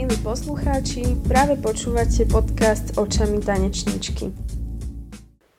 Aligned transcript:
Milí 0.00 0.16
poslucháči, 0.24 1.04
práve 1.28 1.60
počúvate 1.60 2.24
podcast 2.24 2.96
Očami 2.96 3.36
tanečničky. 3.36 4.32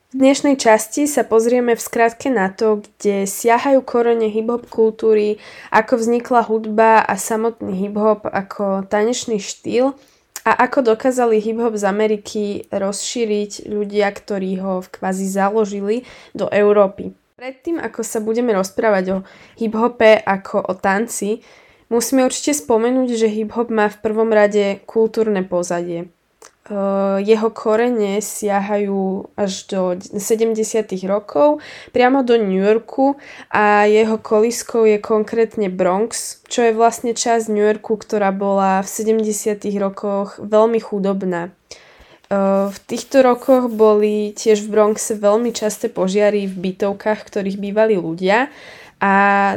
V 0.09 0.15
dnešnej 0.17 0.57
časti 0.57 1.05
sa 1.05 1.21
pozrieme 1.21 1.77
v 1.77 1.85
skratke 1.85 2.33
na 2.33 2.49
to, 2.49 2.81
kde 2.81 3.29
siahajú 3.29 3.85
korene 3.85 4.33
hip-hop 4.33 4.65
kultúry, 4.65 5.37
ako 5.69 5.93
vznikla 5.93 6.49
hudba 6.49 7.05
a 7.05 7.21
samotný 7.21 7.85
hip-hop 7.85 8.25
ako 8.25 8.89
tanečný 8.89 9.37
štýl 9.37 9.93
a 10.41 10.51
ako 10.65 10.97
dokázali 10.97 11.37
hip-hop 11.37 11.77
z 11.77 11.85
Ameriky 11.85 12.43
rozšíriť 12.73 13.69
ľudia, 13.69 14.09
ktorí 14.09 14.57
ho 14.57 14.81
v 14.81 14.89
kvázi 14.89 15.29
založili 15.29 16.01
do 16.33 16.49
Európy. 16.49 17.13
Predtým, 17.37 17.77
ako 17.77 18.01
sa 18.01 18.17
budeme 18.17 18.57
rozprávať 18.57 19.05
o 19.13 19.17
hip-hope 19.61 20.17
ako 20.25 20.65
o 20.65 20.73
tanci, 20.73 21.45
Musíme 21.91 22.23
určite 22.23 22.55
spomenúť, 22.55 23.19
že 23.19 23.27
hip-hop 23.27 23.67
má 23.67 23.91
v 23.91 23.99
prvom 23.99 24.31
rade 24.31 24.79
kultúrne 24.87 25.43
pozadie. 25.43 26.07
Jeho 27.19 27.49
korene 27.51 28.23
siahajú 28.23 29.27
až 29.35 29.51
do 29.67 29.99
70. 29.99 30.55
rokov, 31.03 31.59
priamo 31.91 32.23
do 32.23 32.39
New 32.39 32.63
Yorku 32.63 33.19
a 33.51 33.83
jeho 33.91 34.15
koliskou 34.15 34.87
je 34.87 34.95
konkrétne 35.03 35.67
Bronx, 35.67 36.39
čo 36.47 36.63
je 36.63 36.71
vlastne 36.71 37.11
časť 37.11 37.51
New 37.51 37.65
Yorku, 37.65 37.99
ktorá 37.99 38.31
bola 38.31 38.79
v 38.79 38.87
70. 38.87 39.59
rokoch 39.83 40.39
veľmi 40.39 40.79
chudobná. 40.79 41.51
V 42.71 42.77
týchto 42.87 43.19
rokoch 43.19 43.67
boli 43.67 44.31
tiež 44.31 44.63
v 44.63 44.71
Bronxe 44.71 45.19
veľmi 45.19 45.51
časté 45.51 45.91
požiary 45.91 46.47
v 46.47 46.71
bytovkách, 46.71 47.27
ktorých 47.27 47.59
bývali 47.59 47.99
ľudia 47.99 48.47
a 49.01 49.13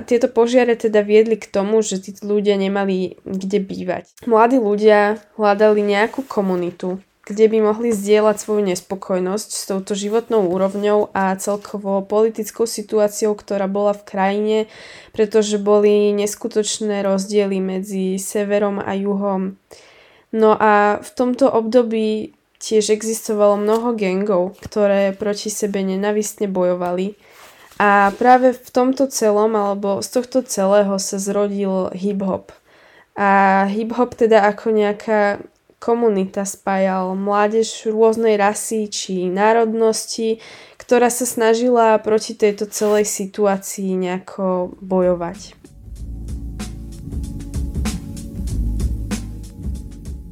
tieto 0.08 0.32
požiare 0.32 0.72
teda 0.72 1.04
viedli 1.04 1.36
k 1.36 1.44
tomu, 1.44 1.84
že 1.84 2.00
tí 2.00 2.16
ľudia 2.24 2.56
nemali 2.56 3.20
kde 3.28 3.60
bývať. 3.60 4.08
Mladí 4.24 4.56
ľudia 4.56 5.20
hľadali 5.36 5.84
nejakú 5.84 6.24
komunitu, 6.24 7.04
kde 7.28 7.52
by 7.52 7.60
mohli 7.60 7.92
zdieľať 7.92 8.40
svoju 8.40 8.72
nespokojnosť 8.72 9.48
s 9.52 9.62
touto 9.68 9.92
životnou 9.92 10.48
úrovňou 10.48 11.12
a 11.12 11.36
celkovo 11.36 12.00
politickou 12.00 12.64
situáciou, 12.64 13.36
ktorá 13.36 13.68
bola 13.68 13.92
v 13.92 14.06
krajine, 14.08 14.58
pretože 15.12 15.60
boli 15.60 16.16
neskutočné 16.16 17.04
rozdiely 17.04 17.60
medzi 17.60 18.16
severom 18.16 18.80
a 18.80 18.96
juhom. 18.96 19.60
No 20.32 20.56
a 20.56 21.04
v 21.04 21.10
tomto 21.12 21.52
období 21.52 22.32
tiež 22.64 22.96
existovalo 22.96 23.60
mnoho 23.60 23.92
gangov, 23.92 24.56
ktoré 24.64 25.12
proti 25.12 25.52
sebe 25.52 25.84
nenavistne 25.84 26.48
bojovali 26.48 27.20
a 27.74 28.14
práve 28.14 28.54
v 28.54 28.68
tomto 28.70 29.10
celom, 29.10 29.58
alebo 29.58 29.98
z 29.98 30.08
tohto 30.14 30.46
celého 30.46 30.94
sa 31.02 31.18
zrodil 31.18 31.90
hip-hop. 31.90 32.54
A 33.18 33.64
hip-hop 33.70 34.14
teda 34.14 34.46
ako 34.46 34.70
nejaká 34.70 35.42
komunita 35.82 36.46
spájal 36.48 37.12
mládež 37.18 37.90
rôznej 37.90 38.40
rasy 38.40 38.88
či 38.88 39.26
národnosti, 39.28 40.40
ktorá 40.80 41.10
sa 41.10 41.26
snažila 41.28 41.98
proti 42.00 42.32
tejto 42.32 42.70
celej 42.70 43.04
situácii 43.10 43.92
nejako 43.98 44.78
bojovať. 44.80 45.58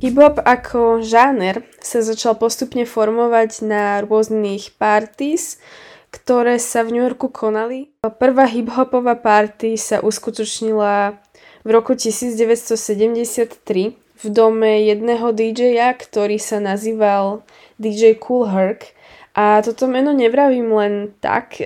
Hip-hop 0.02 0.42
ako 0.42 0.98
žáner 0.98 1.62
sa 1.78 2.02
začal 2.02 2.34
postupne 2.34 2.82
formovať 2.82 3.62
na 3.62 4.02
rôznych 4.02 4.74
parties, 4.74 5.62
ktoré 6.12 6.60
sa 6.60 6.84
v 6.84 6.94
New 6.94 7.02
Yorku 7.02 7.32
konali. 7.32 7.88
Prvá 8.04 8.44
hip-hopová 8.44 9.16
party 9.16 9.80
sa 9.80 10.04
uskutočnila 10.04 11.16
v 11.64 11.68
roku 11.72 11.96
1973 11.96 13.96
v 14.22 14.30
dome 14.30 14.86
jedného 14.86 15.34
DJ-a, 15.34 15.90
ktorý 15.96 16.38
sa 16.38 16.62
nazýval 16.62 17.42
DJ 17.80 18.14
Cool 18.20 18.46
Herc. 18.46 18.94
A 19.32 19.64
toto 19.64 19.88
meno 19.88 20.12
nevravím 20.12 20.68
len 20.76 20.94
tak, 21.24 21.56
e, 21.56 21.64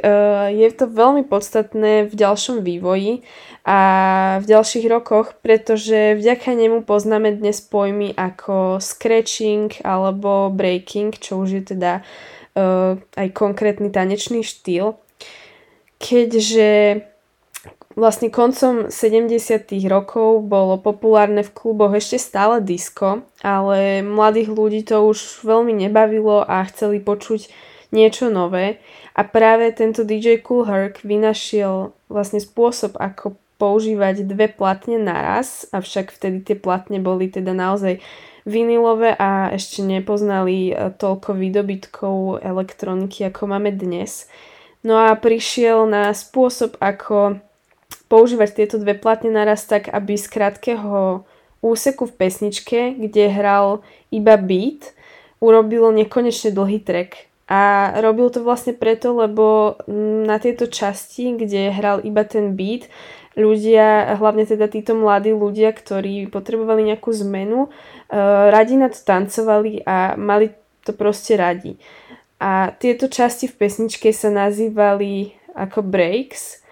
je 0.55 0.69
to 0.71 0.87
veľmi 0.87 1.27
podstatné 1.27 2.07
v 2.07 2.15
ďalšom 2.15 2.63
vývoji 2.63 3.27
a 3.67 3.79
v 4.39 4.47
ďalších 4.47 4.87
rokoch, 4.87 5.35
pretože 5.43 6.15
vďaka 6.15 6.55
nemu 6.55 6.87
poznáme 6.87 7.35
dnes 7.35 7.59
pojmy 7.67 8.15
ako 8.15 8.79
scratching 8.79 9.83
alebo 9.83 10.47
breaking, 10.55 11.19
čo 11.19 11.43
už 11.43 11.59
je 11.59 11.63
teda 11.75 12.07
uh, 12.57 12.97
aj 13.15 13.29
konkrétny 13.37 13.93
tanečný 13.93 14.41
štýl, 14.41 14.97
keďže 16.01 17.05
vlastne 17.97 18.29
koncom 18.29 18.93
70. 18.93 19.73
rokov 19.89 20.45
bolo 20.45 20.77
populárne 20.77 21.41
v 21.41 21.55
kluboch 21.57 21.97
ešte 21.97 22.21
stále 22.21 22.61
disco, 22.61 23.25
ale 23.41 24.05
mladých 24.05 24.53
ľudí 24.53 24.81
to 24.85 25.01
už 25.09 25.45
veľmi 25.45 25.73
nebavilo 25.73 26.45
a 26.45 26.65
chceli 26.69 27.01
počuť 27.01 27.49
niečo 27.97 28.29
nové 28.29 28.83
a 29.17 29.25
práve 29.25 29.73
tento 29.73 30.05
DJ 30.05 30.45
Cool 30.45 30.69
Herc 30.69 31.01
vynašiel 31.01 31.97
vlastne 32.13 32.43
spôsob, 32.43 33.01
ako 33.01 33.41
používať 33.57 34.29
dve 34.29 34.53
platne 34.53 35.01
naraz, 35.01 35.65
avšak 35.73 36.13
vtedy 36.13 36.45
tie 36.45 36.57
platne 36.57 37.01
boli 37.01 37.33
teda 37.33 37.57
naozaj 37.57 38.01
vinilové 38.47 39.17
a 39.19 39.51
ešte 39.51 39.83
nepoznali 39.83 40.71
e, 40.71 40.95
toľko 40.95 41.35
výdobytkov 41.35 42.47
elektroniky, 42.47 43.27
ako 43.27 43.43
máme 43.51 43.75
dnes. 43.75 44.31
No 44.87 45.03
a 45.03 45.19
prišiel 45.19 45.91
na 45.91 46.15
spôsob, 46.15 46.79
ako 46.79 47.43
používať 48.07 48.63
tieto 48.63 48.77
dve 48.79 48.95
platne 48.95 49.35
naraz 49.35 49.67
tak, 49.67 49.91
aby 49.91 50.15
z 50.15 50.31
krátkeho 50.31 51.27
úseku 51.59 52.07
v 52.07 52.15
pesničke, 52.15 52.95
kde 52.95 53.35
hral 53.35 53.83
iba 54.15 54.39
beat, 54.39 54.95
urobil 55.43 55.91
nekonečne 55.91 56.55
dlhý 56.55 56.79
track. 56.87 57.26
A 57.47 57.95
robil 58.03 58.27
to 58.35 58.43
vlastne 58.43 58.75
preto, 58.75 59.15
lebo 59.15 59.79
na 60.27 60.43
tieto 60.43 60.67
časti, 60.67 61.39
kde 61.39 61.71
hral 61.71 62.03
iba 62.03 62.27
ten 62.27 62.59
beat, 62.59 62.91
ľudia, 63.39 64.19
hlavne 64.19 64.49
teda 64.49 64.67
títo 64.67 64.99
mladí 64.99 65.31
ľudia, 65.31 65.71
ktorí 65.71 66.27
potrebovali 66.33 66.91
nejakú 66.91 67.13
zmenu, 67.23 67.69
uh, 67.69 68.51
radi 68.51 68.81
na 68.81 68.91
to 68.91 68.99
tancovali 68.99 69.85
a 69.87 70.19
mali 70.19 70.51
to 70.83 70.97
proste 70.97 71.37
radi. 71.39 71.77
A 72.43 72.73
tieto 72.75 73.07
časti 73.07 73.47
v 73.47 73.55
pesničke 73.63 74.11
sa 74.11 74.33
nazývali 74.33 75.37
ako 75.55 75.85
breaks. 75.87 76.65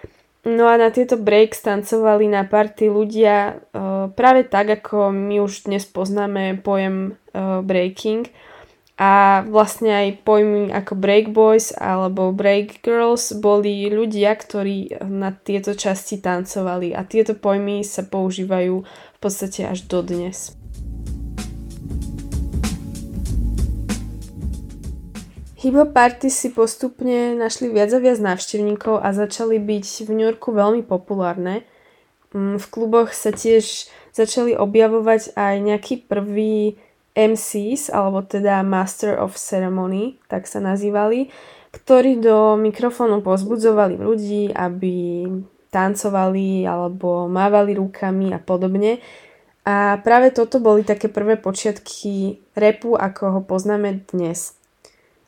No 0.45 0.69
a 0.69 0.77
na 0.77 0.93
tieto 0.93 1.17
breaks 1.17 1.63
tancovali 1.63 2.29
na 2.29 2.45
party 2.45 2.89
ľudia 2.91 3.63
uh, 3.71 4.11
práve 4.13 4.45
tak, 4.45 4.81
ako 4.81 5.13
my 5.13 5.41
už 5.41 5.69
dnes 5.69 5.85
poznáme 5.87 6.61
pojem 6.61 7.17
uh, 7.31 7.61
breaking 7.63 8.29
a 8.95 9.43
vlastne 9.51 9.91
aj 9.91 10.23
pojmy 10.23 10.71
ako 10.71 10.95
Break 10.95 11.35
Boys 11.35 11.75
alebo 11.75 12.31
Break 12.31 12.79
Girls 12.79 13.35
boli 13.35 13.91
ľudia, 13.91 14.31
ktorí 14.39 15.03
na 15.03 15.35
tieto 15.35 15.75
časti 15.75 16.23
tancovali 16.23 16.95
a 16.95 17.03
tieto 17.03 17.35
pojmy 17.35 17.83
sa 17.83 18.07
používajú 18.07 18.87
v 18.87 19.17
podstate 19.19 19.67
až 19.67 19.83
dodnes. 19.91 20.55
Hip-hop 25.65 25.97
party 25.97 26.29
si 26.29 26.53
postupne 26.53 27.33
našli 27.33 27.73
viac 27.73 27.89
a 27.89 27.99
viac 27.99 28.21
návštevníkov 28.21 29.01
a 29.01 29.11
začali 29.11 29.57
byť 29.57 30.05
v 30.05 30.09
New 30.13 30.27
Yorku 30.29 30.53
veľmi 30.53 30.85
populárne. 30.85 31.65
Mm, 32.37 32.61
v 32.61 32.65
kluboch 32.69 33.11
sa 33.17 33.33
tiež 33.33 33.89
začali 34.13 34.53
objavovať 34.53 35.33
aj 35.33 35.55
nejakí 35.65 36.05
prví 36.05 36.77
MCs, 37.15 37.89
alebo 37.95 38.21
teda 38.21 38.59
Master 38.61 39.15
of 39.23 39.39
Ceremony, 39.39 40.19
tak 40.27 40.45
sa 40.51 40.59
nazývali, 40.59 41.31
ktorí 41.71 42.19
do 42.19 42.59
mikrofónu 42.59 43.23
pozbudzovali 43.23 43.95
ľudí, 43.95 44.51
aby 44.51 45.23
tancovali 45.71 46.63
alebo 46.63 47.27
mávali 47.27 47.75
rukami 47.75 48.31
a 48.35 48.39
podobne. 48.39 48.99
A 49.65 49.97
práve 49.99 50.29
toto 50.31 50.61
boli 50.61 50.85
také 50.85 51.09
prvé 51.09 51.35
počiatky 51.35 52.39
repu, 52.53 52.95
ako 52.95 53.39
ho 53.39 53.41
poznáme 53.41 54.07
dnes. 54.13 54.55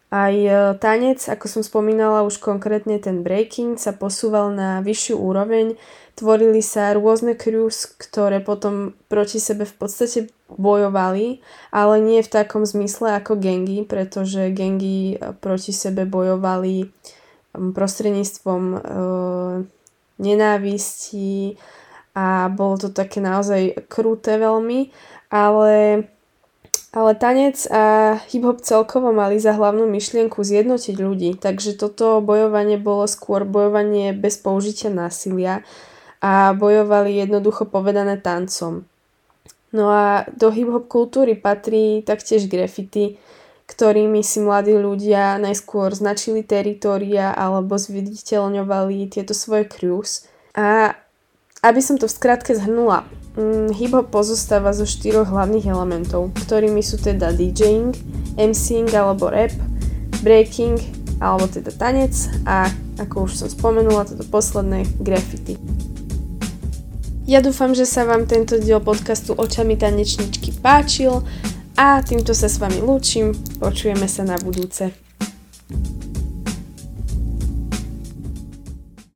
Aj 0.08 0.32
e, 0.32 0.74
tanec, 0.80 1.20
ako 1.20 1.46
som 1.52 1.62
spomínala 1.68 2.24
už 2.24 2.40
konkrétne 2.40 2.96
ten 2.96 3.28
breaking, 3.28 3.76
sa 3.76 3.92
posúval 3.92 4.56
na 4.56 4.80
vyššiu 4.80 5.20
úroveň. 5.20 5.76
Tvorili 6.16 6.64
sa 6.64 6.96
rôzne 6.96 7.36
crews, 7.36 7.86
ktoré 8.00 8.40
potom 8.40 8.96
proti 9.12 9.38
sebe 9.38 9.68
v 9.68 9.76
podstate 9.76 10.32
bojovali, 10.48 11.44
ale 11.76 11.96
nie 12.00 12.24
v 12.24 12.32
takom 12.32 12.64
zmysle 12.64 13.20
ako 13.20 13.36
gengy, 13.36 13.84
pretože 13.84 14.48
gengy 14.56 15.20
e, 15.20 15.36
proti 15.36 15.76
sebe 15.76 16.08
bojovali 16.08 16.88
prostredníctvom 17.52 18.64
e, 18.64 18.78
nenávisti 20.24 21.60
a 22.18 22.50
bolo 22.50 22.80
to 22.82 22.90
také 22.96 23.22
naozaj 23.22 23.92
kruté 23.92 24.42
veľmi, 24.42 24.90
ale 25.30 26.08
ale 26.98 27.14
tanec 27.14 27.70
a 27.70 28.18
hip-hop 28.34 28.66
celkovo 28.66 29.14
mali 29.14 29.38
za 29.38 29.54
hlavnú 29.54 29.86
myšlienku 29.86 30.42
zjednotiť 30.42 30.98
ľudí, 30.98 31.38
takže 31.38 31.78
toto 31.78 32.26
bojovanie 32.26 32.82
bolo 32.82 33.06
skôr 33.06 33.46
bojovanie 33.46 34.18
bez 34.18 34.42
použitia 34.42 34.90
násilia 34.90 35.62
a 36.26 36.58
bojovali 36.58 37.22
jednoducho 37.22 37.70
povedané 37.70 38.18
tancom. 38.18 38.90
No 39.70 39.94
a 39.94 40.26
do 40.34 40.50
hip-hop 40.50 40.90
kultúry 40.90 41.38
patrí 41.38 42.02
taktiež 42.02 42.50
graffiti, 42.50 43.22
ktorými 43.70 44.26
si 44.26 44.42
mladí 44.42 44.74
ľudia 44.74 45.38
najskôr 45.38 45.94
značili 45.94 46.42
teritoria 46.42 47.30
alebo 47.30 47.78
zviditeľňovali 47.78 49.06
tieto 49.14 49.38
svoje 49.38 49.70
crews. 49.70 50.26
A 50.58 50.98
aby 51.62 51.78
som 51.78 52.02
to 52.02 52.10
v 52.10 52.16
skratke 52.18 52.58
zhrnula, 52.58 53.06
mm, 53.38 53.78
hip-hop 53.78 54.10
pozostáva 54.10 54.74
zo 54.74 54.84
štyroch 54.84 55.30
hlavných 55.30 55.70
elementov, 55.70 56.34
ktorými 56.36 56.82
sú 56.82 56.98
teda 56.98 57.32
DJing, 57.32 57.94
MCing 58.36 58.90
alebo 58.92 59.30
rap, 59.30 59.54
breaking 60.26 60.82
alebo 61.22 61.46
teda 61.46 61.70
tanec 61.74 62.14
a 62.46 62.70
ako 62.98 63.30
už 63.30 63.46
som 63.46 63.50
spomenula, 63.50 64.10
toto 64.10 64.26
posledné 64.26 64.86
graffiti. 65.02 65.58
Ja 67.28 67.44
dúfam, 67.44 67.76
že 67.76 67.84
sa 67.84 68.08
vám 68.08 68.24
tento 68.24 68.56
diel 68.56 68.80
podcastu 68.80 69.36
Očami 69.36 69.76
tanečničky 69.76 70.64
páčil 70.64 71.28
a 71.76 72.00
týmto 72.00 72.32
sa 72.32 72.48
s 72.48 72.58
vami 72.58 72.80
lúčim. 72.80 73.36
Počujeme 73.60 74.08
sa 74.08 74.24
na 74.24 74.40
budúce. 74.40 75.07